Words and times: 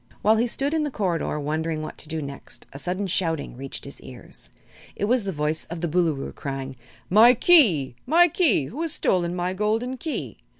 While 0.23 0.37
he 0.37 0.47
stood 0.47 0.73
in 0.73 0.81
the 0.81 0.89
corridor 0.89 1.39
wondering 1.39 1.83
what 1.83 1.99
to 1.99 2.09
do 2.09 2.23
next 2.23 2.65
a 2.73 2.79
sudden 2.79 3.05
shouting 3.05 3.55
reached 3.55 3.85
his 3.85 4.01
ears. 4.01 4.49
It 4.95 5.05
was 5.05 5.25
the 5.25 5.31
voice 5.31 5.65
of 5.65 5.81
the 5.81 5.87
Boolooroo, 5.87 6.33
crying: 6.33 6.75
"My 7.07 7.35
Key 7.35 7.93
my 8.07 8.27
Key! 8.27 8.65
Who 8.65 8.81
has 8.81 8.93
stolen 8.93 9.35
my 9.35 9.53
golden 9.53 9.97
Key?" 9.97 10.39